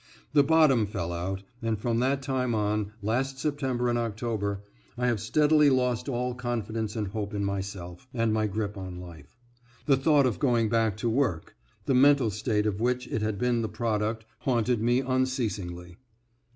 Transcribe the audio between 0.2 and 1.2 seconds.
The bottom fell